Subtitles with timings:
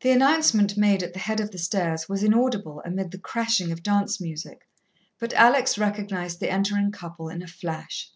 [0.00, 3.82] The announcement made at the head of the stairs was inaudible amid the crashing of
[3.82, 4.66] dance music,
[5.18, 8.10] but Alex recognized the entering couple in a flash.